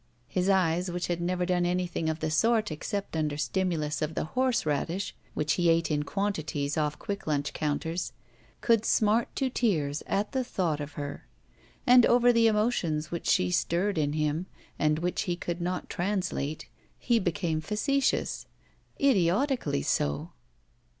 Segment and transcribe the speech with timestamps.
[0.27, 4.23] His eyes, which had never done anything of the sort except under stimulus of the
[4.23, 8.11] horseradish which he ate in quantities off quick ltmch counters,
[8.61, 11.27] could smart to tears at the thought of her.
[11.85, 14.47] And over the emotions which she stirred in him,
[14.79, 18.47] and which he could not translate, he became facetious—
[18.99, 20.31] idiotically so.